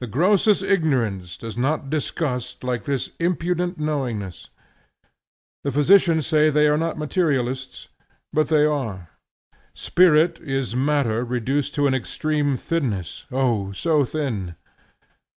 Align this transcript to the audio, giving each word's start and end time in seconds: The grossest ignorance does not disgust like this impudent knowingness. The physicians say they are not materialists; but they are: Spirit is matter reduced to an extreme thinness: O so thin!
The 0.00 0.08
grossest 0.08 0.64
ignorance 0.64 1.36
does 1.36 1.56
not 1.56 1.90
disgust 1.90 2.64
like 2.64 2.82
this 2.86 3.10
impudent 3.20 3.78
knowingness. 3.78 4.50
The 5.62 5.70
physicians 5.70 6.26
say 6.26 6.50
they 6.50 6.66
are 6.66 6.76
not 6.76 6.98
materialists; 6.98 7.86
but 8.32 8.48
they 8.48 8.64
are: 8.64 9.10
Spirit 9.74 10.40
is 10.40 10.74
matter 10.74 11.24
reduced 11.24 11.76
to 11.76 11.86
an 11.86 11.94
extreme 11.94 12.56
thinness: 12.56 13.26
O 13.30 13.70
so 13.70 14.04
thin! 14.04 14.56